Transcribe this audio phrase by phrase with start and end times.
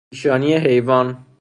[0.09, 1.25] پیشانی حیوان